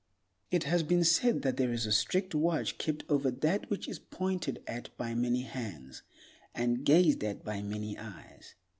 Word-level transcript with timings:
"It 0.49 0.63
has 0.63 0.81
been 0.81 1.03
said 1.03 1.43
that 1.43 1.57
there 1.57 1.71
is 1.71 1.85
a 1.85 1.91
strict 1.91 2.33
watch 2.33 2.79
kept 2.79 3.03
over 3.07 3.29
that 3.29 3.69
which 3.69 3.87
is 3.87 3.99
pointed 3.99 4.63
at 4.65 4.89
by 4.97 5.13
many 5.13 5.43
hands, 5.43 6.01
and 6.55 6.83
gazed 6.83 7.23
at 7.23 7.43
by 7.45 7.61
many 7.61 7.95
eyes. 7.99 8.55